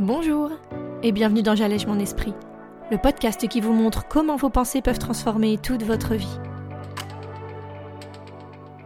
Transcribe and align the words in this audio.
Bonjour 0.00 0.50
et 1.02 1.12
bienvenue 1.12 1.42
dans 1.42 1.54
J'allège 1.54 1.86
mon 1.86 1.98
esprit, 1.98 2.32
le 2.90 2.96
podcast 2.96 3.46
qui 3.46 3.60
vous 3.60 3.74
montre 3.74 4.08
comment 4.08 4.36
vos 4.36 4.48
pensées 4.48 4.80
peuvent 4.80 4.98
transformer 4.98 5.58
toute 5.58 5.82
votre 5.82 6.14
vie. 6.14 6.38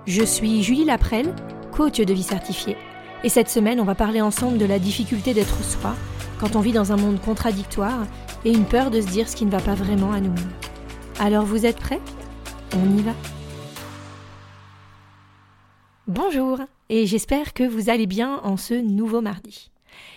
Je 0.09 0.25
suis 0.25 0.65
Julie 0.65 0.85
Laprelle, 0.85 1.33
coach 1.71 2.01
de 2.01 2.13
vie 2.13 2.25
certifiée, 2.25 2.77
et 3.23 3.29
cette 3.29 3.49
semaine 3.49 3.79
on 3.79 3.85
va 3.85 3.95
parler 3.95 4.21
ensemble 4.21 4.59
de 4.59 4.65
la 4.65 4.81
difficulté 4.81 5.35
d'être 5.35 5.63
soi 5.63 5.95
quand 6.41 6.57
on 6.57 6.61
vit 6.61 6.73
dans 6.73 6.91
un 6.91 6.97
monde 6.97 7.21
contradictoire 7.21 8.09
et 8.45 8.51
une 8.51 8.65
peur 8.65 8.91
de 8.91 9.01
se 9.01 9.07
dire 9.07 9.29
ce 9.29 9.37
qui 9.37 9.47
ne 9.47 9.53
va 9.53 9.61
pas 9.61 9.77
vraiment 9.77 10.11
à 10.11 10.19
nous-mêmes. 10.19 10.51
Alors 11.21 11.45
vous 11.45 11.65
êtes 11.65 11.79
prêts? 11.79 12.01
On 12.75 12.99
y 12.99 13.03
va 13.03 13.13
Bonjour 16.09 16.59
et 16.89 17.07
j'espère 17.07 17.53
que 17.53 17.63
vous 17.63 17.89
allez 17.89 18.09
bien 18.09 18.41
en 18.43 18.57
ce 18.57 18.75
nouveau 18.75 19.21
mardi. 19.21 19.71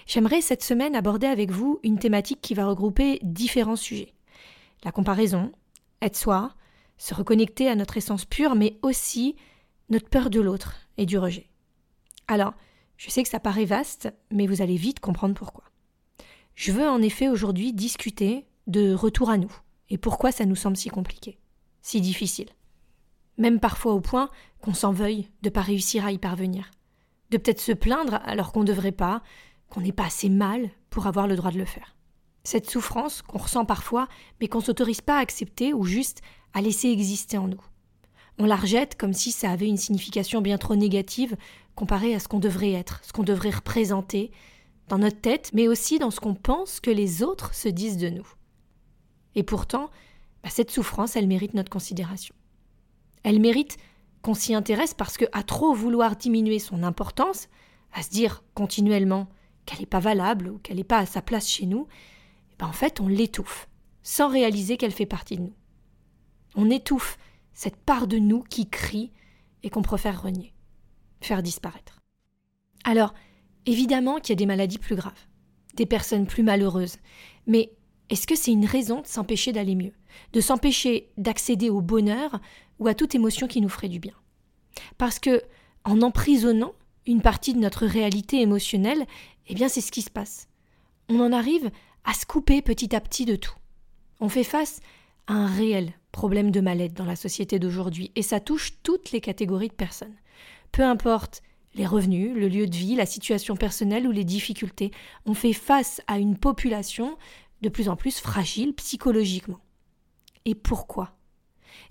J'aimerais 0.06 0.42
cette 0.42 0.64
semaine 0.64 0.96
aborder 0.96 1.28
avec 1.28 1.52
vous 1.52 1.80
une 1.84 2.00
thématique 2.00 2.42
qui 2.42 2.54
va 2.54 2.68
regrouper 2.68 3.20
différents 3.24 3.76
sujets. 3.76 4.14
La 4.84 4.92
comparaison, 4.92 5.52
être 6.02 6.16
soi, 6.16 6.54
se 6.98 7.14
reconnecter 7.14 7.70
à 7.70 7.76
notre 7.76 7.98
essence 7.98 8.26
pure, 8.26 8.56
mais 8.56 8.78
aussi 8.82 9.36
notre 9.90 10.10
peur 10.10 10.30
de 10.30 10.42
l'autre 10.42 10.76
et 10.98 11.06
du 11.06 11.18
rejet. 11.18 11.48
Alors, 12.28 12.54
je 12.98 13.10
sais 13.10 13.24
que 13.24 13.30
ça 13.30 13.40
paraît 13.40 13.66
vaste, 13.66 14.12
mais 14.32 14.48
vous 14.48 14.62
allez 14.62 14.76
vite 14.76 15.00
comprendre 15.00 15.36
pourquoi. 15.36 15.64
Je 16.56 16.72
veux 16.72 16.88
en 16.90 17.02
effet 17.02 17.30
aujourd'hui 17.30 17.72
discuter 17.72 18.48
de 18.66 18.94
retour 18.94 19.30
à 19.30 19.38
nous 19.38 19.52
et 19.90 19.98
pourquoi 19.98 20.32
ça 20.32 20.46
nous 20.46 20.56
semble 20.56 20.76
si 20.76 20.90
compliqué, 20.90 21.38
si 21.82 22.02
difficile. 22.02 22.50
Même 23.38 23.60
parfois 23.60 23.94
au 23.94 24.02
point 24.02 24.30
qu'on 24.62 24.74
s'en 24.74 24.92
veuille 24.92 25.30
de 25.44 25.50
ne 25.50 25.54
pas 25.54 25.62
réussir 25.62 26.06
à 26.06 26.12
y 26.12 26.18
parvenir, 26.18 26.72
de 27.30 27.38
peut-être 27.38 27.62
se 27.62 27.72
plaindre 27.72 28.20
alors 28.26 28.52
qu'on 28.52 28.62
ne 28.62 28.66
devrait 28.66 28.92
pas, 28.92 29.22
qu'on 29.70 29.82
n'est 29.82 29.92
pas 29.92 30.06
assez 30.06 30.30
mal 30.30 30.70
pour 30.90 31.08
avoir 31.08 31.28
le 31.28 31.36
droit 31.36 31.52
de 31.52 31.58
le 31.58 31.66
faire. 31.66 31.96
Cette 32.44 32.70
souffrance 32.70 33.22
qu'on 33.22 33.40
ressent 33.40 33.66
parfois, 33.66 34.08
mais 34.40 34.48
qu'on 34.48 34.62
s'autorise 34.62 35.02
pas 35.02 35.18
à 35.18 35.22
accepter 35.22 35.74
ou 35.74 35.84
juste 35.84 36.22
à 36.54 36.62
laisser 36.62 36.90
exister 36.90 37.38
en 37.38 37.48
nous. 37.48 37.62
On 38.40 38.46
la 38.46 38.56
rejette 38.56 38.96
comme 38.98 39.14
si 39.14 39.32
ça 39.32 39.52
avait 39.52 39.68
une 39.68 39.78
signification 39.78 40.42
bien 40.42 40.58
trop 40.58 40.76
négative 40.76 41.36
comparée 41.76 42.16
à 42.16 42.20
ce 42.20 42.28
qu'on 42.28 42.40
devrait 42.40 42.72
être, 42.72 43.02
ce 43.04 43.12
qu'on 43.12 43.24
devrait 43.24 43.50
représenter 43.50 44.32
dans 44.88 44.98
notre 44.98 45.20
tête, 45.20 45.52
mais 45.54 45.68
aussi 45.68 46.00
dans 46.00 46.12
ce 46.12 46.20
qu'on 46.20 46.36
pense 46.36 46.80
que 46.80 46.92
les 46.92 47.24
autres 47.24 47.54
se 47.54 47.68
disent 47.68 47.98
de 47.98 48.10
nous. 48.10 48.28
Et 49.36 49.44
pourtant, 49.44 49.90
bah, 50.44 50.50
cette 50.50 50.72
souffrance, 50.72 51.16
elle 51.16 51.28
mérite 51.28 51.54
notre 51.54 51.70
considération. 51.70 52.34
Elle 53.24 53.40
mérite 53.40 53.78
qu'on 54.22 54.34
s'y 54.34 54.54
intéresse 54.54 54.94
parce 54.94 55.18
que, 55.18 55.26
à 55.32 55.44
trop 55.44 55.74
vouloir 55.74 56.16
diminuer 56.16 56.60
son 56.60 56.84
importance, 56.84 57.50
à 57.94 58.02
se 58.04 58.10
dire 58.10 58.44
continuellement 58.54 59.28
qu'elle 59.68 59.82
n'est 59.82 59.86
pas 59.86 60.00
valable 60.00 60.48
ou 60.48 60.58
qu'elle 60.58 60.78
n'est 60.78 60.84
pas 60.84 60.98
à 60.98 61.06
sa 61.06 61.22
place 61.22 61.48
chez 61.48 61.68
nous, 61.68 61.88
eh 62.52 62.56
ben 62.58 62.68
en 62.68 62.74
fait, 62.74 63.00
on 63.00 63.08
l'étouffe, 63.08 63.70
sans 64.02 64.30
réaliser 64.30 64.78
qu'elle 64.78 64.92
fait 64.92 65.06
partie 65.06 65.38
de 65.38 65.44
nous. 65.44 65.54
On 66.56 66.72
étouffe 66.72 67.20
cette 67.54 67.76
part 67.76 68.08
de 68.08 68.18
nous 68.18 68.42
qui 68.42 68.70
crie 68.70 69.12
et 69.62 69.70
qu'on 69.70 69.82
préfère 69.82 70.24
renier, 70.24 70.54
faire 71.22 71.44
disparaître. 71.44 72.02
Alors, 72.86 73.14
évidemment 73.66 74.20
qu'il 74.20 74.30
y 74.30 74.38
a 74.38 74.38
des 74.38 74.46
maladies 74.46 74.80
plus 74.80 74.96
graves, 74.96 75.28
des 75.76 75.86
personnes 75.86 76.26
plus 76.26 76.44
malheureuses, 76.44 76.98
mais 77.46 77.74
est-ce 78.10 78.26
que 78.26 78.36
c'est 78.36 78.54
une 78.54 78.66
raison 78.66 79.02
de 79.02 79.08
s'empêcher 79.08 79.52
d'aller 79.52 79.76
mieux, 79.76 79.94
de 80.32 80.40
s'empêcher 80.40 81.12
d'accéder 81.18 81.70
au 81.70 81.82
bonheur 81.82 82.40
ou 82.80 82.88
à 82.88 82.94
toute 82.94 83.16
émotion 83.16 83.48
qui 83.48 83.60
nous 83.60 83.70
ferait 83.70 83.90
du 83.90 84.00
bien? 84.00 84.14
Parce 84.98 85.20
que, 85.20 85.44
en 85.84 86.02
emprisonnant 86.02 86.74
une 87.08 87.22
partie 87.22 87.54
de 87.54 87.60
notre 87.60 87.86
réalité 87.86 88.42
émotionnelle, 88.42 89.06
eh 89.48 89.56
bien 89.56 89.70
c'est 89.70 89.82
ce 89.82 89.92
qui 89.92 90.02
se 90.02 90.10
passe. 90.10 90.48
On 91.10 91.20
en 91.20 91.32
arrive 91.32 91.72
à 92.04 92.14
se 92.14 92.26
couper 92.26 92.62
petit 92.62 92.96
à 92.96 93.02
petit 93.02 93.26
de 93.26 93.36
tout. 93.36 93.56
On 94.20 94.30
fait 94.30 94.44
face 94.44 94.82
à 95.28 95.34
un 95.34 95.48
réel 95.48 95.94
problème 96.12 96.52
de 96.52 96.62
mal-être 96.62 96.94
dans 96.94 97.06
la 97.06 97.16
société 97.16 97.60
d'aujourd'hui, 97.60 98.12
et 98.16 98.24
ça 98.24 98.40
touche 98.40 98.74
toutes 98.82 99.12
les 99.12 99.22
catégories 99.22 99.68
de 99.68 99.74
personnes. 99.74 100.16
Peu 100.72 100.84
importe 100.84 101.44
les 101.76 101.86
revenus, 101.86 102.34
le 102.36 102.48
lieu 102.48 102.66
de 102.66 102.76
vie, 102.76 102.96
la 102.96 103.06
situation 103.06 103.56
personnelle 103.56 104.08
ou 104.08 104.12
les 104.12 104.24
difficultés, 104.24 104.92
on 105.26 105.34
fait 105.34 105.54
face 105.54 106.02
à 106.08 106.18
une 106.18 106.38
population 106.38 107.18
de 107.62 107.70
plus 107.70 107.88
en 107.88 107.96
plus 107.96 108.20
fragile 108.20 108.74
psychologiquement. 108.74 109.60
Et 110.46 110.56
pourquoi? 110.56 111.17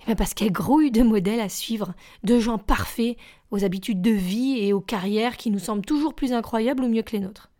Eh 0.03 0.07
bien 0.07 0.15
parce 0.15 0.35
qu'elle 0.35 0.53
grouille 0.53 0.91
de 0.91 1.03
modèles 1.03 1.41
à 1.41 1.49
suivre, 1.49 1.95
de 2.25 2.39
gens 2.39 2.59
parfaits, 2.59 3.17
aux 3.51 3.65
habitudes 3.65 4.03
de 4.03 4.11
vie 4.11 4.59
et 4.59 4.73
aux 4.73 4.81
carrières 4.81 5.37
qui 5.37 5.51
nous 5.51 5.59
semblent 5.59 5.85
toujours 5.85 6.15
plus 6.15 6.33
incroyables 6.33 6.85
ou 6.85 6.89
mieux 6.89 7.03
que 7.03 7.13
les 7.13 7.21
nôtres. 7.21 7.51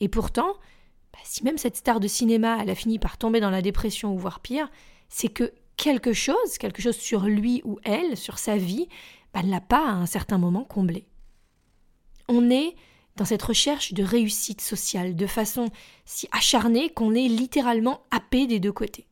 Et 0.00 0.08
pourtant, 0.08 0.54
bah, 1.12 1.18
si 1.24 1.44
même 1.44 1.58
cette 1.58 1.76
star 1.76 2.00
de 2.00 2.08
cinéma 2.08 2.54
a 2.54 2.74
fini 2.74 2.98
par 2.98 3.18
tomber 3.18 3.40
dans 3.40 3.50
la 3.50 3.62
dépression 3.62 4.14
ou 4.14 4.18
voire 4.18 4.40
pire, 4.40 4.70
c'est 5.08 5.28
que 5.28 5.52
quelque 5.76 6.12
chose, 6.12 6.58
quelque 6.58 6.82
chose 6.82 6.96
sur 6.96 7.22
lui 7.24 7.62
ou 7.64 7.78
elle, 7.84 8.16
sur 8.16 8.38
sa 8.38 8.56
vie, 8.56 8.88
bah, 9.32 9.42
ne 9.42 9.50
l'a 9.50 9.60
pas 9.60 9.86
à 9.86 9.92
un 9.92 10.06
certain 10.06 10.38
moment 10.38 10.64
comblé. 10.64 11.06
On 12.28 12.50
est 12.50 12.74
dans 13.16 13.24
cette 13.24 13.42
recherche 13.42 13.94
de 13.94 14.02
réussite 14.02 14.60
sociale 14.60 15.16
de 15.16 15.26
façon 15.26 15.70
si 16.04 16.28
acharnée 16.30 16.90
qu'on 16.90 17.14
est 17.14 17.28
littéralement 17.28 18.02
happé 18.10 18.46
des 18.46 18.60
deux 18.60 18.72
côtés. 18.72 19.06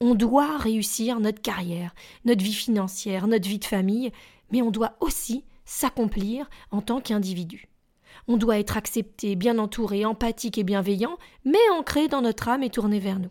On 0.00 0.14
doit 0.14 0.58
réussir 0.58 1.20
notre 1.20 1.40
carrière, 1.40 1.94
notre 2.24 2.44
vie 2.44 2.52
financière, 2.52 3.26
notre 3.26 3.48
vie 3.48 3.58
de 3.58 3.64
famille, 3.64 4.12
mais 4.50 4.62
on 4.62 4.70
doit 4.70 4.96
aussi 5.00 5.44
s'accomplir 5.64 6.48
en 6.70 6.82
tant 6.82 7.00
qu'individu. 7.00 7.68
On 8.28 8.36
doit 8.36 8.58
être 8.58 8.76
accepté, 8.76 9.36
bien 9.36 9.58
entouré, 9.58 10.04
empathique 10.04 10.58
et 10.58 10.64
bienveillant, 10.64 11.16
mais 11.44 11.58
ancré 11.72 12.08
dans 12.08 12.22
notre 12.22 12.48
âme 12.48 12.62
et 12.62 12.70
tourné 12.70 12.98
vers 12.98 13.18
nous. 13.18 13.30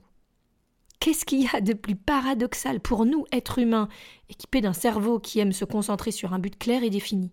Qu'est-ce 1.00 1.26
qu'il 1.26 1.42
y 1.42 1.50
a 1.54 1.62
de 1.62 1.74
plus 1.74 1.96
paradoxal 1.96 2.80
pour 2.80 3.06
nous, 3.06 3.26
êtres 3.32 3.60
humains, 3.60 3.90
équipés 4.30 4.62
d'un 4.62 4.74
cerveau 4.74 5.20
qui 5.20 5.40
aime 5.40 5.52
se 5.52 5.66
concentrer 5.66 6.12
sur 6.12 6.34
un 6.34 6.40
but 6.40 6.58
clair 6.58 6.84
et 6.84 6.90
défini? 6.90 7.32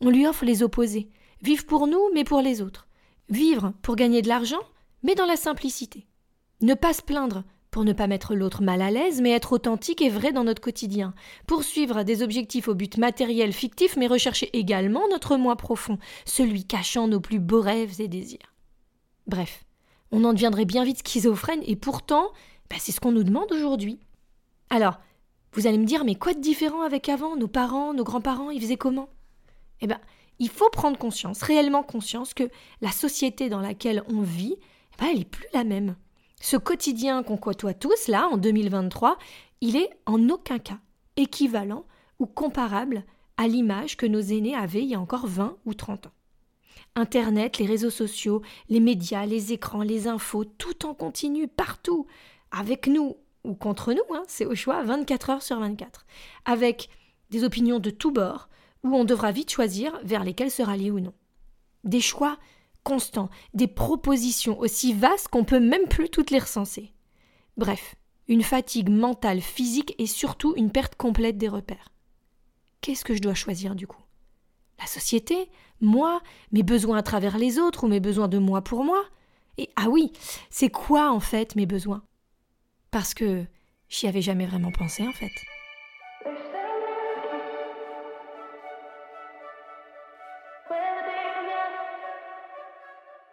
On 0.00 0.10
lui 0.10 0.26
offre 0.26 0.44
les 0.44 0.62
opposés, 0.62 1.08
vivre 1.42 1.66
pour 1.66 1.86
nous, 1.86 2.02
mais 2.14 2.24
pour 2.24 2.40
les 2.40 2.62
autres. 2.62 2.88
Vivre 3.28 3.74
pour 3.82 3.96
gagner 3.96 4.22
de 4.22 4.28
l'argent, 4.28 4.60
mais 5.02 5.14
dans 5.14 5.26
la 5.26 5.36
simplicité. 5.36 6.06
Ne 6.62 6.74
pas 6.74 6.92
se 6.92 7.02
plaindre, 7.02 7.44
pour 7.70 7.84
ne 7.84 7.92
pas 7.92 8.06
mettre 8.06 8.34
l'autre 8.34 8.62
mal 8.62 8.82
à 8.82 8.90
l'aise, 8.90 9.20
mais 9.20 9.30
être 9.30 9.52
authentique 9.52 10.02
et 10.02 10.08
vrai 10.08 10.32
dans 10.32 10.44
notre 10.44 10.62
quotidien, 10.62 11.14
poursuivre 11.46 12.02
des 12.02 12.22
objectifs 12.22 12.68
au 12.68 12.74
but 12.74 12.98
matériel 12.98 13.52
fictif, 13.52 13.96
mais 13.96 14.06
rechercher 14.06 14.50
également 14.56 15.08
notre 15.08 15.36
moi 15.36 15.56
profond, 15.56 15.98
celui 16.24 16.64
cachant 16.64 17.08
nos 17.08 17.20
plus 17.20 17.38
beaux 17.38 17.60
rêves 17.60 18.00
et 18.00 18.08
désirs. 18.08 18.54
Bref, 19.26 19.64
on 20.10 20.24
en 20.24 20.32
deviendrait 20.32 20.64
bien 20.64 20.84
vite 20.84 21.06
schizophrène, 21.06 21.62
et 21.64 21.76
pourtant, 21.76 22.30
bah, 22.68 22.76
c'est 22.78 22.92
ce 22.92 23.00
qu'on 23.00 23.12
nous 23.12 23.24
demande 23.24 23.52
aujourd'hui. 23.52 24.00
Alors, 24.70 24.98
vous 25.52 25.66
allez 25.66 25.78
me 25.78 25.84
dire, 25.84 26.04
mais 26.04 26.14
quoi 26.14 26.34
de 26.34 26.40
différent 26.40 26.82
avec 26.82 27.08
avant? 27.08 27.36
Nos 27.36 27.48
parents, 27.48 27.94
nos 27.94 28.04
grands-parents, 28.04 28.50
ils 28.50 28.60
faisaient 28.60 28.76
comment? 28.76 29.08
Eh 29.80 29.86
bien, 29.86 30.00
il 30.38 30.48
faut 30.48 30.70
prendre 30.70 30.98
conscience, 30.98 31.42
réellement 31.42 31.82
conscience, 31.82 32.34
que 32.34 32.48
la 32.80 32.90
société 32.90 33.48
dans 33.48 33.60
laquelle 33.60 34.02
on 34.08 34.22
vit, 34.22 34.56
eh 34.58 34.96
ben, 34.98 35.08
elle 35.10 35.18
n'est 35.18 35.24
plus 35.24 35.46
la 35.52 35.64
même. 35.64 35.96
Ce 36.40 36.56
quotidien 36.56 37.22
qu'on 37.22 37.36
côtoie 37.36 37.74
tous, 37.74 38.08
là, 38.08 38.26
en 38.28 38.38
2023, 38.38 39.18
il 39.60 39.76
est 39.76 39.90
en 40.06 40.28
aucun 40.30 40.58
cas 40.58 40.78
équivalent 41.16 41.84
ou 42.18 42.26
comparable 42.26 43.04
à 43.36 43.46
l'image 43.46 43.96
que 43.96 44.06
nos 44.06 44.20
aînés 44.20 44.54
avaient 44.54 44.82
il 44.82 44.88
y 44.88 44.94
a 44.94 45.00
encore 45.00 45.26
20 45.26 45.56
ou 45.66 45.74
30 45.74 46.06
ans. 46.06 46.12
Internet, 46.96 47.58
les 47.58 47.66
réseaux 47.66 47.90
sociaux, 47.90 48.42
les 48.68 48.80
médias, 48.80 49.26
les 49.26 49.52
écrans, 49.52 49.82
les 49.82 50.08
infos, 50.08 50.44
tout 50.44 50.86
en 50.86 50.94
continu, 50.94 51.46
partout, 51.46 52.06
avec 52.50 52.86
nous 52.86 53.16
ou 53.44 53.54
contre 53.54 53.92
nous, 53.92 54.14
hein, 54.14 54.22
c'est 54.26 54.46
au 54.46 54.54
choix 54.54 54.82
24 54.82 55.30
heures 55.30 55.42
sur 55.42 55.60
24, 55.60 56.06
avec 56.46 56.88
des 57.30 57.44
opinions 57.44 57.78
de 57.78 57.90
tous 57.90 58.10
bords, 58.10 58.48
où 58.82 58.94
on 58.94 59.04
devra 59.04 59.30
vite 59.30 59.50
choisir 59.50 59.98
vers 60.04 60.24
lesquelles 60.24 60.50
se 60.50 60.62
rallier 60.62 60.90
ou 60.90 61.00
non. 61.00 61.12
Des 61.84 62.00
choix 62.00 62.38
constant, 62.84 63.28
des 63.54 63.66
propositions 63.66 64.58
aussi 64.58 64.92
vastes 64.92 65.28
qu'on 65.28 65.44
peut 65.44 65.60
même 65.60 65.86
plus 65.88 66.08
toutes 66.08 66.30
les 66.30 66.38
recenser. 66.38 66.92
Bref, 67.56 67.94
une 68.28 68.42
fatigue 68.42 68.88
mentale, 68.88 69.40
physique 69.40 69.94
et 69.98 70.06
surtout 70.06 70.54
une 70.56 70.70
perte 70.70 70.94
complète 70.94 71.38
des 71.38 71.48
repères. 71.48 71.92
Qu'est-ce 72.80 73.04
que 73.04 73.14
je 73.14 73.20
dois 73.20 73.34
choisir 73.34 73.74
du 73.74 73.86
coup? 73.86 74.02
La 74.78 74.86
société? 74.86 75.50
Moi? 75.80 76.22
Mes 76.52 76.62
besoins 76.62 76.98
à 76.98 77.02
travers 77.02 77.36
les 77.38 77.58
autres 77.58 77.84
ou 77.84 77.88
mes 77.88 78.00
besoins 78.00 78.28
de 78.28 78.38
moi 78.38 78.62
pour 78.62 78.84
moi? 78.84 79.04
Et 79.58 79.68
ah 79.76 79.88
oui, 79.90 80.12
c'est 80.48 80.70
quoi 80.70 81.10
en 81.10 81.20
fait 81.20 81.56
mes 81.56 81.66
besoins? 81.66 82.02
Parce 82.90 83.12
que 83.12 83.44
j'y 83.88 84.06
avais 84.06 84.22
jamais 84.22 84.46
vraiment 84.46 84.72
pensé 84.72 85.06
en 85.06 85.12
fait. 85.12 85.32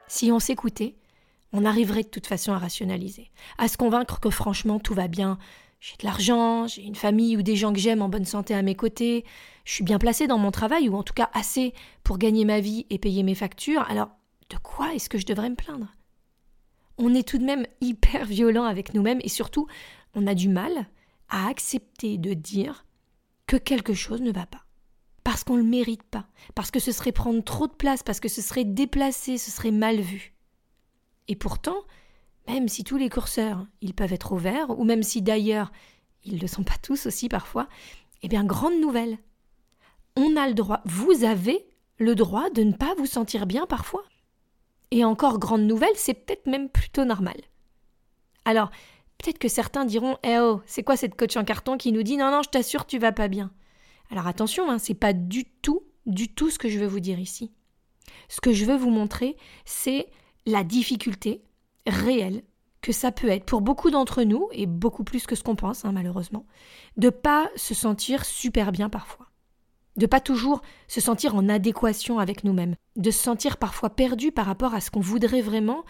Si 0.07 0.31
on 0.31 0.39
s'écoutait, 0.39 0.95
on 1.53 1.65
arriverait 1.65 2.03
de 2.03 2.09
toute 2.09 2.27
façon 2.27 2.53
à 2.53 2.57
rationaliser, 2.57 3.31
à 3.57 3.67
se 3.67 3.77
convaincre 3.77 4.19
que 4.19 4.29
franchement 4.29 4.79
tout 4.79 4.93
va 4.93 5.07
bien. 5.07 5.37
J'ai 5.79 5.95
de 5.97 6.05
l'argent, 6.05 6.67
j'ai 6.67 6.83
une 6.83 6.95
famille 6.95 7.37
ou 7.37 7.41
des 7.41 7.55
gens 7.55 7.71
que 7.71 7.79
j'aime 7.79 8.01
en 8.01 8.09
bonne 8.09 8.25
santé 8.25 8.55
à 8.55 8.61
mes 8.63 8.75
côtés, 8.75 9.25
je 9.63 9.73
suis 9.73 9.83
bien 9.83 9.99
placé 9.99 10.25
dans 10.25 10.37
mon 10.37 10.49
travail 10.51 10.89
ou 10.89 10.95
en 10.95 11.03
tout 11.03 11.13
cas 11.13 11.29
assez 11.33 11.73
pour 12.03 12.17
gagner 12.17 12.45
ma 12.45 12.59
vie 12.59 12.85
et 12.89 12.97
payer 12.97 13.21
mes 13.23 13.35
factures. 13.35 13.85
Alors 13.89 14.09
de 14.49 14.57
quoi 14.57 14.95
est-ce 14.95 15.09
que 15.09 15.17
je 15.17 15.25
devrais 15.25 15.49
me 15.49 15.55
plaindre? 15.55 15.87
On 16.97 17.13
est 17.13 17.27
tout 17.27 17.37
de 17.37 17.45
même 17.45 17.65
hyper 17.81 18.25
violent 18.25 18.63
avec 18.63 18.93
nous-mêmes 18.93 19.19
et 19.21 19.29
surtout, 19.29 19.67
on 20.15 20.25
a 20.25 20.33
du 20.33 20.49
mal 20.49 20.87
à 21.29 21.47
accepter 21.47 22.17
de 22.17 22.33
dire 22.33 22.85
que 23.45 23.57
quelque 23.57 23.93
chose 23.93 24.21
ne 24.21 24.31
va 24.31 24.45
pas. 24.45 24.66
Parce 25.27 25.43
qu'on 25.43 25.57
ne 25.57 25.61
le 25.61 25.67
mérite 25.67 26.03
pas, 26.03 26.25
parce 26.55 26.71
que 26.71 26.79
ce 26.79 26.93
serait 26.93 27.11
prendre 27.11 27.43
trop 27.43 27.67
de 27.67 27.73
place, 27.73 28.01
parce 28.01 28.21
que 28.21 28.29
ce 28.29 28.41
serait 28.41 28.63
déplacé, 28.63 29.37
ce 29.37 29.51
serait 29.51 29.71
mal 29.71 29.99
vu. 29.99 30.33
Et 31.27 31.35
pourtant, 31.35 31.75
même 32.47 32.69
si 32.69 32.85
tous 32.85 32.95
les 32.95 33.09
curseurs, 33.09 33.67
ils 33.81 33.93
peuvent 33.93 34.13
être 34.13 34.31
ouverts, 34.31 34.79
ou 34.79 34.85
même 34.85 35.03
si 35.03 35.21
d'ailleurs, 35.21 35.73
ils 36.23 36.35
ne 36.35 36.39
le 36.39 36.47
sont 36.47 36.63
pas 36.63 36.77
tous 36.81 37.07
aussi 37.07 37.27
parfois, 37.27 37.67
eh 38.23 38.29
bien, 38.29 38.45
grande 38.45 38.79
nouvelle. 38.79 39.17
On 40.15 40.37
a 40.37 40.47
le 40.47 40.53
droit, 40.53 40.79
vous 40.85 41.25
avez 41.25 41.67
le 41.97 42.15
droit 42.15 42.49
de 42.51 42.63
ne 42.63 42.71
pas 42.71 42.95
vous 42.97 43.05
sentir 43.05 43.47
bien 43.47 43.65
parfois. 43.65 44.05
Et 44.91 45.03
encore 45.03 45.39
grande 45.39 45.63
nouvelle, 45.63 45.89
c'est 45.95 46.13
peut-être 46.13 46.47
même 46.47 46.69
plutôt 46.69 47.03
normal. 47.03 47.35
Alors, 48.45 48.69
peut-être 49.17 49.39
que 49.39 49.49
certains 49.49 49.83
diront 49.83 50.19
Eh 50.23 50.39
oh, 50.39 50.61
c'est 50.65 50.83
quoi 50.83 50.95
cette 50.95 51.17
coach 51.17 51.35
en 51.35 51.43
carton 51.43 51.75
qui 51.75 51.91
nous 51.91 52.03
dit 52.03 52.15
non, 52.15 52.31
non, 52.31 52.43
je 52.43 52.49
t'assure, 52.49 52.85
tu 52.85 52.97
vas 52.97 53.11
pas 53.11 53.27
bien 53.27 53.51
Alors 54.09 54.27
attention, 54.27 54.69
hein, 54.69 54.79
c'est 54.79 54.93
pas 54.93 55.13
du 55.13 55.45
tout, 55.45 55.83
du 56.05 56.33
tout 56.33 56.49
ce 56.49 56.59
que 56.59 56.69
je 56.69 56.79
veux 56.79 56.87
vous 56.87 56.99
dire 56.99 57.19
ici. 57.19 57.51
Ce 58.29 58.41
que 58.41 58.53
je 58.53 58.65
veux 58.65 58.77
vous 58.77 58.89
montrer, 58.89 59.37
c'est 59.65 60.07
la 60.45 60.63
difficulté 60.63 61.43
réelle 61.85 62.43
que 62.81 62.91
ça 62.91 63.11
peut 63.11 63.29
être 63.29 63.45
pour 63.45 63.61
beaucoup 63.61 63.89
d'entre 63.89 64.23
nous, 64.23 64.47
et 64.51 64.65
beaucoup 64.65 65.03
plus 65.03 65.25
que 65.25 65.35
ce 65.35 65.43
qu'on 65.43 65.55
pense, 65.55 65.83
hein, 65.83 65.91
malheureusement, 65.91 66.45
de 66.95 67.09
pas 67.09 67.49
se 67.55 67.73
sentir 67.73 68.23
super 68.23 68.71
bien 68.71 68.89
parfois 68.89 69.27
de 69.97 70.05
pas 70.05 70.19
toujours 70.19 70.61
se 70.87 71.01
sentir 71.01 71.35
en 71.35 71.49
adéquation 71.49 72.19
avec 72.19 72.43
nous-mêmes, 72.43 72.75
de 72.95 73.11
se 73.11 73.19
sentir 73.19 73.57
parfois 73.57 73.89
perdu 73.89 74.31
par 74.31 74.45
rapport 74.45 74.73
à 74.73 74.79
ce 74.79 74.91
qu'on 74.91 75.01
voudrait 75.01 75.41
vraiment 75.41 75.83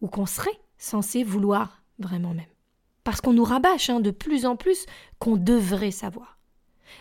ou 0.00 0.08
qu'on 0.08 0.26
serait 0.26 0.60
censé 0.76 1.24
vouloir 1.24 1.82
vraiment 1.98 2.34
même. 2.34 2.46
Parce 3.04 3.20
qu'on 3.20 3.32
nous 3.32 3.44
rabâche 3.44 3.90
hein, 3.90 4.00
de 4.00 4.10
plus 4.10 4.44
en 4.44 4.54
plus 4.54 4.86
qu'on 5.18 5.36
devrait 5.36 5.90
savoir. 5.90 6.38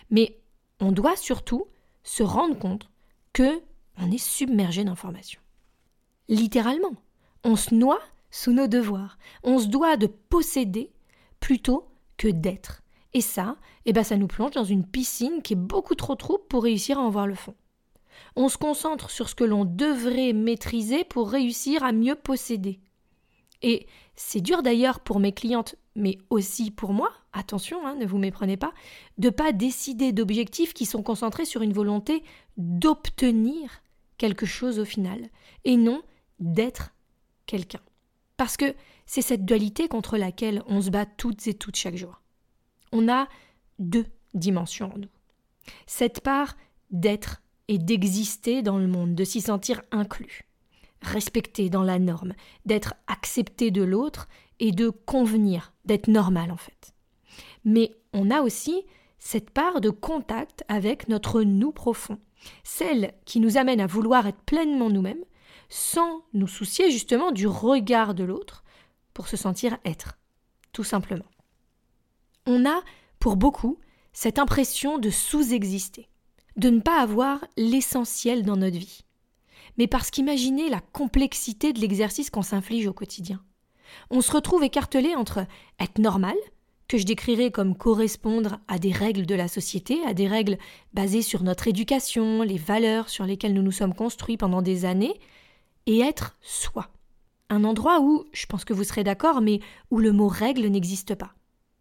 Mais 0.10 0.40
on 0.80 0.92
doit 0.92 1.16
surtout 1.16 1.68
se 2.04 2.24
rendre 2.24 2.58
compte 2.58 2.90
que 3.34 3.62
on 3.98 4.12
est 4.12 4.18
submergé 4.18 4.84
d'informations. 4.84 5.42
Littéralement, 6.30 6.96
on 7.44 7.56
se 7.56 7.74
noie 7.74 8.02
sous 8.30 8.52
nos 8.52 8.68
devoirs. 8.68 9.18
On 9.44 9.60
se 9.60 9.68
doit 9.68 9.98
de 9.98 10.08
posséder 10.08 10.92
plutôt 11.40 11.88
que 12.18 12.28
d'être. 12.28 12.82
Et 13.14 13.22
ça, 13.22 13.56
eh 13.86 13.94
ben 13.94 14.04
ça 14.04 14.18
nous 14.18 14.28
plonge 14.28 14.52
dans 14.52 14.64
une 14.64 14.86
piscine 14.86 15.42
qui 15.42 15.54
est 15.54 15.58
beaucoup 15.58 15.96
trop 15.96 16.16
trouble 16.16 16.44
pour 16.50 16.64
réussir 16.64 17.00
à 17.00 17.02
en 17.02 17.10
voir 17.10 17.28
le 17.28 17.36
fond. 17.36 17.56
On 18.36 18.50
se 18.50 18.58
concentre 18.58 19.10
sur 19.10 19.30
ce 19.30 19.36
que 19.36 19.44
l'on 19.44 19.66
devrait 19.66 20.34
maîtriser 20.34 21.04
pour 21.04 21.30
réussir 21.30 21.84
à 21.84 21.92
mieux 21.92 22.16
posséder. 22.16 22.80
Et 23.62 23.88
c'est 24.16 24.42
dur 24.42 24.62
d'ailleurs 24.62 25.00
pour 25.00 25.20
mes 25.20 25.32
clientes, 25.32 25.76
mais 25.98 26.18
aussi 26.30 26.72
pour 26.72 26.94
moi, 26.94 27.12
attention, 27.34 27.86
hein, 27.86 27.96
ne 27.96 28.06
vous 28.06 28.18
méprenez 28.18 28.56
pas, 28.56 28.74
de 29.18 29.30
pas 29.30 29.52
décider 29.52 30.14
d'objectifs 30.14 30.74
qui 30.74 30.86
sont 30.86 31.04
concentrés 31.04 31.46
sur 31.46 31.62
une 31.62 31.74
volonté 31.74 32.24
d'obtenir 32.56 33.84
quelque 34.18 34.46
chose 34.46 34.80
au 34.80 34.86
final, 34.86 35.30
et 35.66 35.76
non 35.76 36.02
d'être 36.40 36.94
quelqu'un. 37.46 37.82
Parce 38.38 38.56
que 38.56 38.74
c'est 39.06 39.22
cette 39.22 39.46
dualité 39.46 39.88
contre 39.90 40.18
laquelle 40.18 40.64
on 40.68 40.82
se 40.82 40.90
bat 40.90 41.06
toutes 41.06 41.48
et 41.48 41.54
toutes 41.54 41.76
chaque 41.76 41.98
jour 41.98 42.22
on 42.92 43.10
a 43.10 43.28
deux 43.80 44.06
dimensions 44.34 44.94
en 44.94 44.98
nous. 44.98 45.10
Cette 45.86 46.22
part 46.22 46.56
d'être 46.92 47.42
et 47.68 47.78
d'exister 47.78 48.62
dans 48.62 48.78
le 48.78 48.88
monde, 48.88 49.16
de 49.16 49.24
s'y 49.24 49.42
sentir 49.42 49.82
inclus, 49.92 50.48
respecté 51.02 51.70
dans 51.70 51.84
la 51.84 52.00
norme, 52.00 52.34
d'être 52.66 52.94
accepté 53.08 53.72
de 53.72 53.84
l'autre 53.84 54.28
et 54.60 54.72
de 54.72 54.90
convenir, 54.90 55.74
d'être 55.86 56.08
normal 56.08 56.52
en 56.52 56.58
fait. 56.58 56.94
Mais 57.66 57.96
on 58.14 58.32
a 58.32 58.42
aussi 58.42 58.84
cette 59.20 59.50
part 59.50 59.82
de 59.82 59.90
contact 59.90 60.64
avec 60.68 61.08
notre 61.10 61.44
nous 61.44 61.72
profond, 61.72 62.18
celle 62.64 63.14
qui 63.26 63.40
nous 63.40 63.58
amène 63.58 63.82
à 63.82 63.88
vouloir 63.88 64.28
être 64.28 64.42
pleinement 64.42 64.90
nous-mêmes, 64.90 65.24
sans 65.70 66.24
nous 66.34 66.48
soucier 66.48 66.92
justement 66.92 67.32
du 67.32 67.48
regard 67.48 68.14
de 68.14 68.24
l'autre, 68.24 68.64
pour 69.14 69.28
se 69.28 69.38
sentir 69.38 69.78
être, 69.84 70.18
tout 70.72 70.84
simplement 70.84 71.26
on 72.48 72.66
a, 72.66 72.82
pour 73.20 73.36
beaucoup, 73.36 73.78
cette 74.14 74.40
impression 74.40 74.98
de 74.98 75.12
sous-exister, 75.12 76.10
de 76.56 76.70
ne 76.70 76.80
pas 76.80 77.02
avoir 77.02 77.46
l'essentiel 77.58 78.44
dans 78.44 78.56
notre 78.56 78.78
vie. 78.78 79.04
Mais 79.78 79.86
parce 79.86 80.10
qu'imaginez 80.10 80.70
la 80.70 80.80
complexité 80.80 81.74
de 81.74 81.80
l'exercice 81.80 82.32
qu'on 82.32 82.42
s'inflige 82.42 82.88
au 82.88 82.94
quotidien. 82.94 83.44
On 84.10 84.22
se 84.22 84.32
retrouve 84.32 84.64
écartelé 84.64 85.16
entre 85.16 85.46
être 85.80 86.00
normal, 86.00 86.36
que 86.88 86.98
je 86.98 87.06
décrirais 87.06 87.52
comme 87.52 87.76
correspondre 87.76 88.60
à 88.68 88.80
des 88.80 88.92
règles 88.92 89.26
de 89.26 89.36
la 89.36 89.48
société, 89.48 90.00
à 90.06 90.14
des 90.14 90.28
règles 90.28 90.58
basées 90.94 91.22
sur 91.22 91.44
notre 91.44 91.68
éducation, 91.68 92.44
les 92.44 92.58
valeurs 92.58 93.10
sur 93.10 93.26
lesquelles 93.26 93.54
nous 93.54 93.62
nous 93.62 93.72
sommes 93.72 93.94
construits 93.94 94.38
pendant 94.38 94.62
des 94.62 94.86
années, 94.86 95.20
et 95.86 96.00
être 96.00 96.38
soi. 96.42 96.90
Un 97.50 97.64
endroit 97.64 98.02
où, 98.02 98.26
je 98.32 98.46
pense 98.46 98.66
que 98.66 98.74
vous 98.74 98.84
serez 98.84 99.04
d'accord, 99.04 99.42
mais 99.42 99.60
où 99.92 100.00
le 100.00 100.12
mot 100.12 100.28
règle 100.28 100.68
n'existe 100.68 101.16
pas 101.16 101.34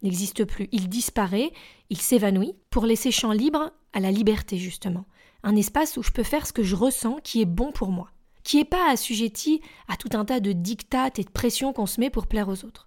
n'existe 0.03 0.45
plus. 0.45 0.69
Il 0.73 0.89
disparaît, 0.89 1.53
il 1.91 2.01
s'évanouit, 2.01 2.55
pour 2.71 2.87
laisser 2.87 3.11
champ 3.11 3.33
libre 3.33 3.73
à 3.93 4.01
la 4.01 4.11
liberté, 4.11 4.59
justement. 4.59 5.05
Un 5.43 5.57
espace 5.57 5.97
où 5.97 6.03
je 6.03 6.11
peux 6.11 6.23
faire 6.23 6.47
ce 6.47 6.53
que 6.53 6.63
je 6.63 6.75
ressens 6.75 7.19
qui 7.23 7.41
est 7.41 7.47
bon 7.47 7.73
pour 7.73 7.91
moi, 7.91 8.11
qui 8.47 8.59
n'est 8.59 8.65
pas 8.65 8.91
assujetti 8.91 9.61
à 9.89 9.97
tout 9.97 10.11
un 10.13 10.25
tas 10.25 10.39
de 10.39 10.53
dictates 10.53 11.19
et 11.19 11.25
de 11.25 11.31
pressions 11.31 11.73
qu'on 11.73 11.87
se 11.87 11.99
met 11.99 12.11
pour 12.11 12.29
plaire 12.29 12.49
aux 12.49 12.65
autres. 12.65 12.87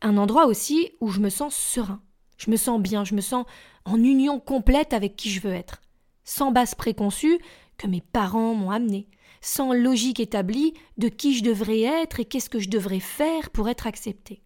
Un 0.00 0.16
endroit 0.16 0.46
aussi 0.46 0.92
où 1.00 1.08
je 1.08 1.18
me 1.18 1.28
sens 1.28 1.56
serein, 1.56 2.00
je 2.38 2.52
me 2.52 2.56
sens 2.56 2.80
bien, 2.80 3.04
je 3.04 3.16
me 3.16 3.20
sens 3.20 3.44
en 3.84 3.96
union 3.96 4.38
complète 4.38 4.92
avec 4.92 5.16
qui 5.16 5.28
je 5.28 5.40
veux 5.40 5.52
être, 5.52 5.82
sans 6.22 6.52
base 6.52 6.76
préconçue 6.76 7.40
que 7.78 7.88
mes 7.88 8.00
parents 8.00 8.54
m'ont 8.54 8.70
amené, 8.70 9.08
sans 9.40 9.72
logique 9.72 10.20
établie 10.20 10.72
de 10.98 11.08
qui 11.08 11.34
je 11.34 11.42
devrais 11.42 11.80
être 11.80 12.20
et 12.20 12.24
qu'est-ce 12.24 12.48
que 12.48 12.60
je 12.60 12.70
devrais 12.70 13.00
faire 13.00 13.50
pour 13.50 13.68
être 13.68 13.88
accepté. 13.88 14.40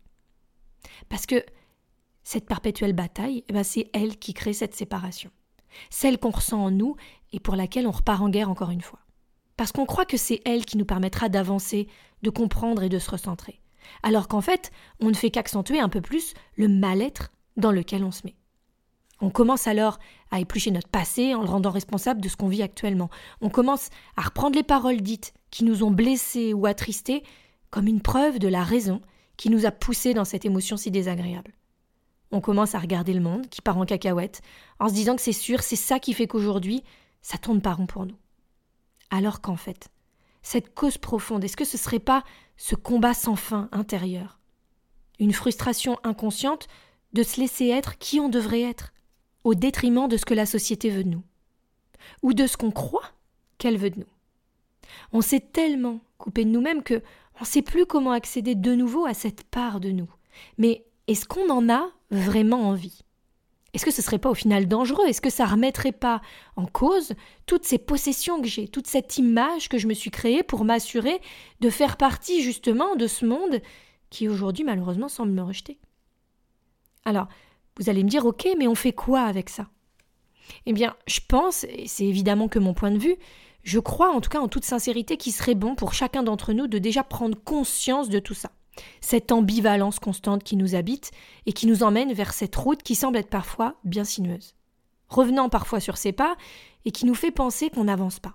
Parce 1.11 1.27
que 1.27 1.45
cette 2.23 2.47
perpétuelle 2.47 2.95
bataille, 2.95 3.45
eh 3.51 3.53
ben 3.53 3.63
c'est 3.63 3.91
elle 3.93 4.17
qui 4.17 4.33
crée 4.33 4.55
cette 4.55 4.75
séparation. 4.75 5.31
Celle 5.91 6.17
qu'on 6.17 6.31
ressent 6.31 6.65
en 6.65 6.71
nous 6.71 6.97
et 7.35 7.41
pour 7.41 7.57
laquelle 7.57 7.87
on 7.87 7.93
repart 7.93 8.23
en 8.23 8.31
guerre 8.31 8.49
encore 8.49 8.71
une 8.71 8.81
fois. 8.81 9.01
Parce 9.57 9.73
qu'on 9.73 9.87
croit 9.87 10.05
que 10.05 10.17
c'est 10.17 10.41
elle 10.45 10.65
qui 10.65 10.77
nous 10.77 10.85
permettra 10.85 11.29
d'avancer, 11.29 11.89
de 12.23 12.31
comprendre 12.31 12.83
et 12.83 12.89
de 12.89 12.99
se 12.99 13.11
recentrer. 13.11 13.61
Alors 14.03 14.29
qu'en 14.29 14.41
fait, 14.41 14.71
on 15.01 15.09
ne 15.09 15.15
fait 15.15 15.31
qu'accentuer 15.31 15.81
un 15.81 15.89
peu 15.89 16.01
plus 16.01 16.35
le 16.57 16.69
mal-être 16.69 17.33
dans 17.57 17.73
lequel 17.73 18.05
on 18.05 18.11
se 18.11 18.23
met. 18.25 18.37
On 19.21 19.31
commence 19.31 19.67
alors 19.67 19.99
à 20.31 20.41
éplucher 20.41 20.71
notre 20.71 20.89
passé 20.89 21.35
en 21.35 21.43
le 21.43 21.49
rendant 21.49 21.71
responsable 21.71 22.21
de 22.21 22.29
ce 22.29 22.37
qu'on 22.37 22.49
vit 22.49 22.63
actuellement. 22.63 23.09
On 23.41 23.49
commence 23.49 23.89
à 24.17 24.23
reprendre 24.23 24.57
les 24.57 24.63
paroles 24.63 25.01
dites 25.01 25.33
qui 25.51 25.65
nous 25.65 25.83
ont 25.83 25.91
blessés 25.91 26.53
ou 26.53 26.67
attristés 26.67 27.23
comme 27.71 27.87
une 27.87 28.03
preuve 28.03 28.39
de 28.39 28.49
la 28.49 28.63
raison 28.63 29.01
qui 29.39 29.49
nous 29.49 29.65
a 29.65 29.71
poussés 29.71 30.13
dans 30.13 30.25
cette 30.25 30.45
émotion 30.45 30.77
si 30.77 30.91
désagréable. 30.91 31.53
On 32.31 32.41
commence 32.41 32.75
à 32.75 32.79
regarder 32.79 33.15
le 33.15 33.21
monde 33.21 33.49
qui 33.49 33.63
part 33.63 33.79
en 33.79 33.87
cacahuète, 33.87 34.43
en 34.81 34.89
se 34.89 34.95
disant 34.95 35.17
que 35.17 35.23
c'est 35.23 35.33
sûr, 35.33 35.63
c'est 35.63 35.77
ça 35.77 35.99
qui 35.99 36.13
fait 36.13 36.27
qu'aujourd'hui, 36.27 36.83
ça 37.23 37.39
tourne 37.39 37.63
pas 37.63 37.75
rond 37.75 37.87
pour 37.87 38.05
nous. 38.05 38.17
Alors 39.11 39.41
qu'en 39.41 39.57
fait, 39.57 39.89
cette 40.43 40.75
cause 40.75 40.99
profonde, 40.99 41.45
est-ce 41.45 41.57
que 41.57 41.65
ce 41.65 41.77
serait 41.79 41.99
pas 41.99 42.25
ce 42.57 42.75
combat 42.75 43.15
sans 43.15 43.37
fin 43.37 43.69
intérieur? 43.73 44.39
Une 45.19 45.33
frustration 45.33 45.99
inconsciente 46.05 46.69
de 47.13 47.23
se 47.23 47.41
laisser 47.41 47.69
être 47.69 47.99
qui 47.99 48.21
on 48.21 48.29
devrait 48.29 48.63
être, 48.63 48.93
au 49.45 49.55
détriment 49.55 50.09
de 50.09 50.17
ce 50.17 50.25
que 50.25 50.35
la 50.35 50.47
société 50.47 50.91
veut 50.91 51.05
de 51.05 51.11
nous, 51.11 51.23
ou 52.23 52.35
de 52.35 52.47
ce 52.47 52.57
qu'on 52.57 52.71
croit 52.71 53.13
qu'elle 53.59 53.79
veut 53.79 53.91
de 53.91 54.01
nous. 54.01 54.07
On 55.13 55.21
s'est 55.21 55.41
tellement 55.41 56.01
coupé 56.19 56.45
de 56.45 56.51
nous-mêmes 56.51 56.83
que 56.83 57.03
on 57.39 57.43
ne 57.43 57.47
sait 57.47 57.63
plus 57.63 57.87
comment 57.87 58.13
accéder 58.13 58.55
de 58.55 58.75
nouveau 58.75 59.07
à 59.07 59.15
cette 59.15 59.45
part 59.45 59.79
de 59.79 59.91
nous. 59.91 60.11
Mais 60.59 60.85
est-ce 61.07 61.27
qu'on 61.27 61.51
en 61.51 61.69
a 61.69 61.91
vraiment 62.11 62.69
envie? 62.69 63.03
Est-ce 63.77 63.85
que 63.85 63.91
ce 63.91 64.01
serait 64.01 64.19
pas 64.19 64.31
au 64.31 64.35
final 64.35 64.69
dangereux? 64.69 65.05
Est-ce 65.07 65.21
que 65.21 65.29
ça 65.29 65.45
remettrait 65.45 65.93
pas 65.93 66.23
en 66.57 66.65
cause 66.65 67.13
toutes 67.45 67.67
ces 67.67 67.77
possessions 67.77 68.41
que 68.41 68.49
j'ai, 68.49 68.69
toute 68.69 68.87
cette 68.87 69.19
image 69.19 69.69
que 69.69 69.77
je 69.77 69.87
me 69.87 69.93
suis 69.93 70.11
créée 70.11 70.43
pour 70.43 70.65
m'assurer 70.65 71.21
de 71.61 71.69
faire 71.69 71.99
partie 71.99 72.41
justement 72.41 72.97
de 72.97 73.07
ce 73.07 73.27
monde 73.27 73.61
qui 74.09 74.31
aujourd'hui 74.31 74.65
malheureusement 74.65 75.09
semble 75.09 75.33
me 75.33 75.43
rejeter? 75.43 75.79
Alors, 77.05 77.29
vous 77.77 77.91
allez 77.91 78.03
me 78.03 78.09
dire 78.09 78.25
OK, 78.25 78.49
mais 78.57 78.67
on 78.67 78.75
fait 78.75 78.95
quoi 78.95 79.25
avec 79.25 79.51
ça? 79.51 79.69
Eh 80.65 80.73
bien, 80.73 80.97
je 81.07 81.21
pense, 81.29 81.65
et 81.65 81.87
c'est 81.87 82.07
évidemment 82.07 82.49
que 82.49 82.59
mon 82.59 82.73
point 82.73 82.93
de 82.93 82.99
vue, 82.99 83.17
je 83.63 83.79
crois 83.79 84.11
en 84.11 84.23
tout 84.23 84.31
cas 84.31 84.41
en 84.41 84.49
toute 84.49 84.65
sincérité 84.65 85.19
qu'il 85.19 85.35
serait 85.35 85.55
bon 85.55 85.75
pour 85.75 85.93
chacun 85.93 86.23
d'entre 86.23 86.55
nous 86.55 86.67
de 86.67 86.79
déjà 86.79 87.05
prendre 87.05 87.37
conscience 87.45 88.09
de 88.09 88.21
tout 88.21 88.33
ça 88.33 88.53
cette 89.01 89.33
ambivalence 89.33 89.99
constante 89.99 90.45
qui 90.45 90.57
nous 90.57 90.75
habite 90.75 91.11
et 91.47 91.53
qui 91.53 91.67
nous 91.67 91.83
emmène 91.83 92.13
vers 92.13 92.33
cette 92.33 92.57
route 92.57 92.83
qui 92.83 92.95
semble 92.95 93.19
être 93.19 93.31
parfois 93.31 93.77
bien 93.85 94.05
sinueuse, 94.05 94.55
revenant 95.09 95.49
parfois 95.49 95.81
sur 95.81 95.97
ses 95.97 96.13
pas 96.13 96.37
et 96.85 96.91
qui 96.91 97.07
nous 97.07 97.15
fait 97.15 97.31
penser 97.31 97.71
qu'on 97.71 97.85
n'avance 97.85 98.21
pas. 98.21 98.35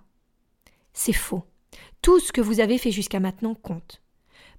C'est 0.92 1.12
faux, 1.12 1.44
Tout 2.02 2.20
ce 2.20 2.32
que 2.32 2.40
vous 2.40 2.60
avez 2.60 2.78
fait 2.78 2.90
jusqu'à 2.90 3.20
maintenant 3.20 3.54
compte. 3.54 4.02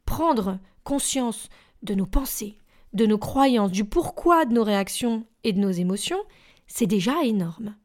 Prendre 0.05 0.59
conscience 0.83 1.49
de 1.83 1.93
nos 1.93 2.05
pensées, 2.05 2.57
de 2.93 3.05
nos 3.05 3.17
croyances, 3.17 3.71
du 3.71 3.85
pourquoi 3.85 4.45
de 4.45 4.53
nos 4.53 4.63
réactions 4.63 5.25
et 5.43 5.53
de 5.53 5.59
nos 5.59 5.71
émotions, 5.71 6.21
c'est 6.67 6.87
déjà 6.87 7.23
énorme. 7.23 7.75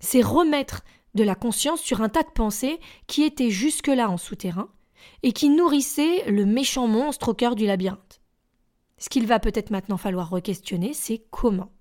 C'est 0.00 0.22
remettre 0.22 0.82
de 1.14 1.24
la 1.24 1.34
conscience 1.34 1.80
sur 1.80 2.02
un 2.02 2.08
tas 2.08 2.22
de 2.22 2.30
pensées 2.30 2.80
qui 3.06 3.22
étaient 3.22 3.50
jusque-là 3.50 4.10
en 4.10 4.16
souterrain 4.16 4.68
et 5.22 5.32
qui 5.32 5.48
nourrissaient 5.48 6.30
le 6.30 6.44
méchant 6.44 6.86
monstre 6.88 7.30
au 7.30 7.34
cœur 7.34 7.54
du 7.54 7.66
labyrinthe. 7.66 8.20
Ce 8.98 9.08
qu'il 9.08 9.26
va 9.26 9.40
peut-être 9.40 9.70
maintenant 9.70 9.96
falloir 9.96 10.30
re-questionner, 10.30 10.92
c'est 10.92 11.24
comment. 11.30 11.72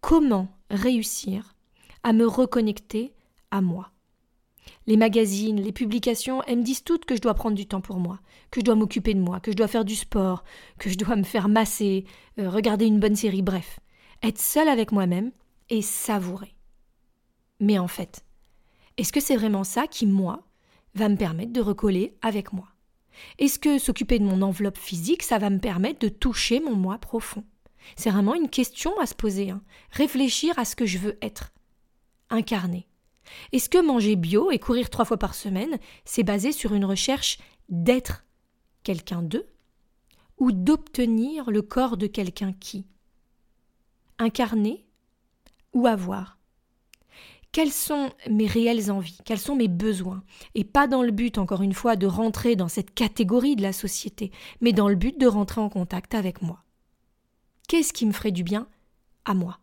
Comment 0.00 0.48
réussir 0.70 1.56
à 2.02 2.12
me 2.12 2.26
reconnecter 2.26 3.14
à 3.50 3.60
moi 3.60 3.94
les 4.86 4.96
magazines, 4.96 5.60
les 5.60 5.72
publications, 5.72 6.42
elles 6.44 6.58
me 6.58 6.62
disent 6.62 6.84
toutes 6.84 7.04
que 7.04 7.16
je 7.16 7.20
dois 7.20 7.34
prendre 7.34 7.56
du 7.56 7.66
temps 7.66 7.80
pour 7.80 7.98
moi, 7.98 8.20
que 8.50 8.60
je 8.60 8.64
dois 8.64 8.74
m'occuper 8.74 9.14
de 9.14 9.20
moi, 9.20 9.40
que 9.40 9.50
je 9.50 9.56
dois 9.56 9.68
faire 9.68 9.84
du 9.84 9.94
sport, 9.94 10.44
que 10.78 10.90
je 10.90 10.96
dois 10.96 11.16
me 11.16 11.22
faire 11.22 11.48
masser, 11.48 12.04
euh, 12.38 12.50
regarder 12.50 12.86
une 12.86 13.00
bonne 13.00 13.16
série, 13.16 13.42
bref, 13.42 13.80
être 14.22 14.38
seule 14.40 14.68
avec 14.68 14.92
moi-même 14.92 15.32
et 15.70 15.82
savourer. 15.82 16.54
Mais 17.60 17.78
en 17.78 17.88
fait, 17.88 18.24
est-ce 18.96 19.12
que 19.12 19.20
c'est 19.20 19.36
vraiment 19.36 19.64
ça 19.64 19.86
qui, 19.86 20.06
moi, 20.06 20.46
va 20.94 21.08
me 21.08 21.16
permettre 21.16 21.52
de 21.52 21.60
recoller 21.60 22.16
avec 22.22 22.52
moi 22.52 22.68
Est-ce 23.38 23.58
que 23.58 23.78
s'occuper 23.78 24.18
de 24.18 24.24
mon 24.24 24.42
enveloppe 24.42 24.78
physique, 24.78 25.22
ça 25.22 25.38
va 25.38 25.50
me 25.50 25.58
permettre 25.58 26.00
de 26.00 26.08
toucher 26.08 26.60
mon 26.60 26.76
moi 26.76 26.98
profond? 26.98 27.44
C'est 27.96 28.10
vraiment 28.10 28.34
une 28.34 28.48
question 28.48 28.98
à 28.98 29.06
se 29.06 29.14
poser, 29.14 29.50
hein. 29.50 29.62
réfléchir 29.90 30.58
à 30.58 30.64
ce 30.64 30.76
que 30.76 30.86
je 30.86 30.98
veux 30.98 31.18
être, 31.20 31.52
incarner. 32.30 32.88
Est-ce 33.52 33.68
que 33.68 33.84
manger 33.84 34.16
bio 34.16 34.50
et 34.50 34.58
courir 34.58 34.90
trois 34.90 35.04
fois 35.04 35.18
par 35.18 35.34
semaine, 35.34 35.78
c'est 36.04 36.22
basé 36.22 36.52
sur 36.52 36.74
une 36.74 36.84
recherche 36.84 37.38
d'être 37.68 38.24
quelqu'un 38.82 39.22
d'eux 39.22 39.46
ou 40.38 40.52
d'obtenir 40.52 41.50
le 41.50 41.62
corps 41.62 41.96
de 41.96 42.06
quelqu'un 42.06 42.52
qui? 42.52 42.86
Incarner 44.18 44.86
ou 45.72 45.86
avoir 45.86 46.38
quelles 47.54 47.72
sont 47.72 48.10
mes 48.28 48.48
réelles 48.48 48.90
envies, 48.90 49.18
quels 49.24 49.38
sont 49.38 49.54
mes 49.54 49.68
besoins, 49.68 50.24
et 50.56 50.64
pas 50.64 50.88
dans 50.88 51.04
le 51.04 51.12
but, 51.12 51.38
encore 51.38 51.62
une 51.62 51.72
fois, 51.72 51.94
de 51.94 52.08
rentrer 52.08 52.56
dans 52.56 52.66
cette 52.66 52.92
catégorie 52.92 53.54
de 53.54 53.62
la 53.62 53.72
société, 53.72 54.32
mais 54.60 54.72
dans 54.72 54.88
le 54.88 54.96
but 54.96 55.20
de 55.20 55.28
rentrer 55.28 55.60
en 55.60 55.68
contact 55.68 56.16
avec 56.16 56.42
moi. 56.42 56.64
Qu'est-ce 57.68 57.92
qui 57.92 58.06
me 58.06 58.12
ferait 58.12 58.32
du 58.32 58.42
bien 58.42 58.66
à 59.24 59.34
moi? 59.34 59.60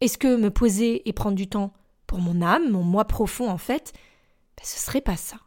Est-ce 0.00 0.16
que 0.16 0.36
me 0.36 0.50
poser 0.50 1.08
et 1.08 1.12
prendre 1.12 1.34
du 1.34 1.48
temps 1.48 1.72
pour 2.06 2.20
mon 2.20 2.40
âme, 2.40 2.70
mon 2.70 2.84
moi 2.84 3.06
profond 3.06 3.50
en 3.50 3.58
fait, 3.58 3.92
ben, 4.56 4.62
ce 4.62 4.78
serait 4.78 5.00
pas 5.00 5.16
ça? 5.16 5.38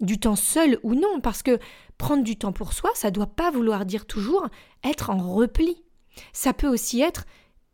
Du 0.00 0.18
temps 0.18 0.34
seul 0.34 0.80
ou 0.82 0.96
non, 0.96 1.20
parce 1.20 1.44
que 1.44 1.60
prendre 1.98 2.24
du 2.24 2.36
temps 2.36 2.52
pour 2.52 2.72
soi, 2.72 2.90
ça 2.94 3.12
doit 3.12 3.28
pas 3.28 3.52
vouloir 3.52 3.86
dire 3.86 4.06
toujours 4.06 4.48
être 4.82 5.10
en 5.10 5.18
repli. 5.34 5.84
Ça 6.32 6.52
peut 6.52 6.68
aussi 6.68 7.00
être 7.00 7.26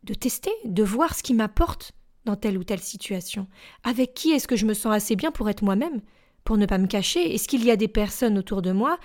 de 0.03 0.13
tester, 0.13 0.51
de 0.65 0.83
voir 0.83 1.15
ce 1.15 1.23
qui 1.23 1.33
m'apporte 1.33 1.95
dans 2.25 2.35
telle 2.35 2.57
ou 2.57 2.63
telle 2.63 2.81
situation. 2.81 3.47
Avec 3.83 4.13
qui 4.13 4.31
est-ce 4.31 4.47
que 4.47 4.55
je 4.55 4.65
me 4.65 4.73
sens 4.73 4.93
assez 4.93 5.15
bien 5.15 5.31
pour 5.31 5.49
être 5.49 5.63
moi-même, 5.63 6.01
pour 6.43 6.57
ne 6.57 6.65
pas 6.65 6.77
me 6.77 6.87
cacher? 6.87 7.33
Est-ce 7.33 7.47
qu'il 7.47 7.63
y 7.63 7.71
a 7.71 7.75
des 7.75 7.87
personnes 7.87 8.37
autour 8.37 8.61
de 8.61 8.71
moi 8.71 8.97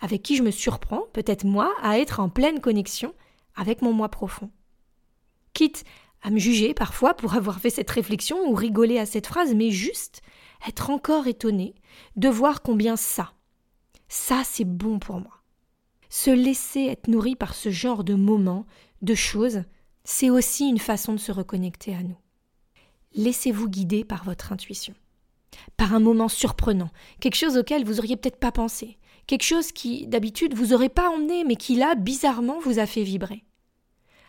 avec 0.00 0.22
qui 0.22 0.36
je 0.36 0.42
me 0.42 0.50
surprends, 0.50 1.04
peut-être 1.12 1.44
moi, 1.44 1.74
à 1.82 1.98
être 1.98 2.20
en 2.20 2.28
pleine 2.28 2.60
connexion 2.60 3.14
avec 3.54 3.82
mon 3.82 3.92
moi 3.92 4.08
profond? 4.08 4.50
Quitte 5.54 5.84
à 6.22 6.30
me 6.30 6.38
juger 6.38 6.74
parfois 6.74 7.14
pour 7.14 7.34
avoir 7.34 7.60
fait 7.60 7.70
cette 7.70 7.90
réflexion 7.90 8.48
ou 8.48 8.54
rigoler 8.54 8.98
à 8.98 9.06
cette 9.06 9.26
phrase, 9.26 9.54
mais 9.54 9.70
juste 9.70 10.22
être 10.66 10.90
encore 10.90 11.26
étonné 11.26 11.74
de 12.16 12.28
voir 12.28 12.62
combien 12.62 12.96
ça, 12.96 13.32
ça 14.08 14.42
c'est 14.44 14.64
bon 14.64 14.98
pour 14.98 15.20
moi. 15.20 15.42
Se 16.08 16.30
laisser 16.30 16.86
être 16.86 17.08
nourri 17.08 17.36
par 17.36 17.54
ce 17.54 17.70
genre 17.70 18.04
de 18.04 18.14
moments, 18.14 18.66
de 19.02 19.14
choses, 19.14 19.62
c'est 20.04 20.30
aussi 20.30 20.68
une 20.68 20.78
façon 20.78 21.12
de 21.12 21.18
se 21.18 21.32
reconnecter 21.32 21.94
à 21.94 22.02
nous. 22.02 22.16
Laissez-vous 23.14 23.68
guider 23.68 24.04
par 24.04 24.24
votre 24.24 24.52
intuition, 24.52 24.94
par 25.76 25.94
un 25.94 26.00
moment 26.00 26.28
surprenant, 26.28 26.90
quelque 27.20 27.36
chose 27.36 27.56
auquel 27.56 27.84
vous 27.84 27.98
auriez 27.98 28.16
peut-être 28.16 28.38
pas 28.38 28.52
pensé, 28.52 28.98
quelque 29.26 29.44
chose 29.44 29.72
qui 29.72 30.06
d'habitude 30.06 30.54
vous 30.54 30.72
aurait 30.72 30.88
pas 30.88 31.10
emmené, 31.10 31.44
mais 31.44 31.56
qui 31.56 31.76
là 31.76 31.94
bizarrement 31.94 32.58
vous 32.58 32.78
a 32.78 32.86
fait 32.86 33.02
vibrer. 33.02 33.44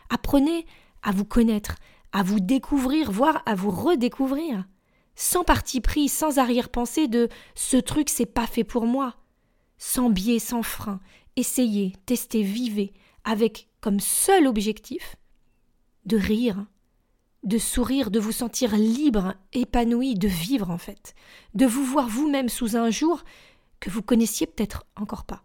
Apprenez 0.10 0.66
à 1.04 1.12
vous 1.12 1.26
connaître, 1.26 1.76
à 2.12 2.24
vous 2.24 2.40
découvrir, 2.40 3.12
voire 3.12 3.44
à 3.46 3.56
vous 3.56 3.72
redécouvrir, 3.72 4.66
sans 5.16 5.44
parti 5.44 5.82
pris, 5.82 6.08
sans 6.08 6.38
arrière-pensée 6.38 7.08
de 7.08 7.28
ce 7.56 7.78
truc 7.78 8.10
c'est 8.10 8.26
pas 8.26 8.48
fait 8.48 8.64
pour 8.64 8.86
moi, 8.86 9.16
sans 9.78 10.10
biais, 10.10 10.40
sans 10.40 10.64
frein, 10.64 11.00
essayez, 11.36 11.94
testez, 12.06 12.44
vivez, 12.44 12.94
avec 13.24 13.68
comme 13.82 14.00
seul 14.00 14.48
objectif 14.48 15.16
de 16.06 16.18
rire, 16.18 16.66
de 17.48 17.58
sourire, 17.58 18.12
de 18.12 18.20
vous 18.20 18.34
sentir 18.34 18.76
libre, 18.76 19.34
épanoui, 19.54 20.16
de 20.16 20.28
vivre 20.28 20.70
en 20.70 20.78
fait, 20.78 21.16
de 21.54 21.66
vous 21.66 21.84
voir 21.84 22.08
vous-même 22.08 22.50
sous 22.50 22.76
un 22.76 22.90
jour 22.90 23.24
que 23.80 23.90
vous 23.90 24.02
connaissiez 24.02 24.48
peut-être 24.48 24.86
encore 24.96 25.24
pas. 25.24 25.44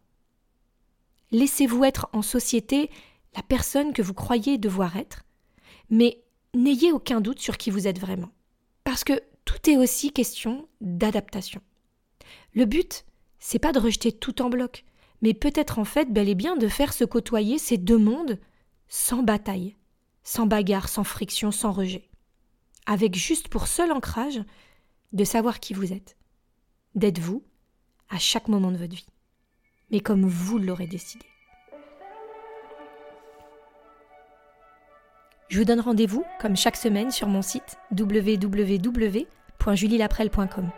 Laissez-vous 1.31 1.85
être 1.85 2.09
en 2.13 2.23
société 2.23 2.91
la 3.37 3.43
personne 3.43 3.93
que 3.93 4.03
vous 4.03 4.15
croyez 4.15 4.59
devoir 4.59 4.97
être, 4.97 5.25
mais 5.91 6.23
n'ayez 6.55 6.93
aucun 6.93 7.21
doute 7.21 7.39
sur 7.39 7.57
qui 7.57 7.71
vous 7.71 7.87
êtes 7.87 8.01
vraiment. 8.01 8.31
Parce 8.85 9.05
que 9.05 9.21
tout 9.45 9.71
est 9.71 9.77
aussi 9.77 10.13
question 10.13 10.69
d'adaptation. 10.81 11.61
Le 12.55 12.65
but, 12.65 13.05
c'est 13.39 13.59
pas 13.59 13.73
de 13.73 13.79
rejeter 13.79 14.13
tout 14.13 14.43
en 14.43 14.51
bloc, 14.51 14.85
mais 15.23 15.35
peut-être 15.35 15.79
en 15.79 15.85
fait 15.85 16.13
bel 16.13 16.29
et 16.29 16.35
bien 16.35 16.57
de 16.57 16.69
faire 16.69 16.93
se 16.93 17.05
côtoyer 17.05 17.59
ces 17.59 17.79
deux 17.79 17.99
mondes 17.99 18.39
sans 18.89 19.23
bataille, 19.23 19.77
sans 20.23 20.47
bagarre, 20.47 20.89
sans 20.89 21.05
friction, 21.05 21.51
sans 21.51 21.73
rejet. 21.73 22.09
Avec 22.87 23.15
juste 23.15 23.49
pour 23.49 23.67
seul 23.67 23.93
ancrage 23.93 24.41
de 25.13 25.25
savoir 25.25 25.61
qui 25.61 25.75
vous 25.75 25.93
êtes, 25.93 26.17
d'être 26.95 27.19
vous 27.19 27.45
à 28.09 28.19
chaque 28.19 28.49
moment 28.49 28.73
de 28.73 28.77
votre 28.77 28.95
vie, 28.95 29.07
mais 29.91 30.01
comme 30.01 30.27
vous 30.27 30.59
l'aurez 30.59 30.87
décidé. 30.87 31.25
Je 35.49 35.59
vous 35.59 35.65
donne 35.67 35.81
rendez-vous, 35.81 36.25
comme 36.41 36.57
chaque 36.57 36.77
semaine, 36.77 37.11
sur 37.11 37.29
mon 37.29 37.43
site 37.43 37.77
www.julielaprel.com. 37.91 40.71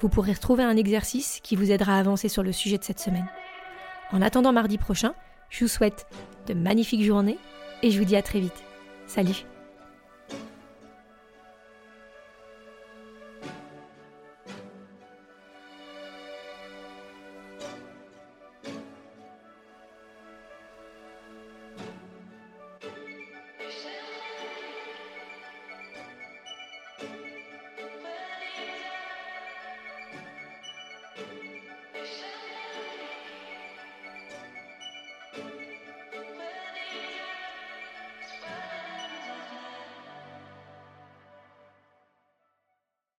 Vous 0.00 0.08
pourrez 0.08 0.32
retrouver 0.32 0.64
un 0.64 0.78
exercice 0.78 1.40
qui 1.42 1.54
vous 1.54 1.70
aidera 1.70 1.96
à 1.96 1.98
avancer 1.98 2.30
sur 2.30 2.42
le 2.42 2.52
sujet 2.52 2.78
de 2.78 2.84
cette 2.84 2.98
semaine. 2.98 3.28
En 4.10 4.22
attendant 4.22 4.54
mardi 4.54 4.78
prochain, 4.78 5.12
je 5.50 5.64
vous 5.64 5.68
souhaite 5.68 6.06
de 6.46 6.54
magnifiques 6.54 7.04
journées 7.04 7.36
et 7.82 7.90
je 7.90 7.98
vous 7.98 8.04
dis 8.04 8.16
à 8.16 8.22
très 8.22 8.40
vite. 8.40 8.62
Salut 9.06 9.44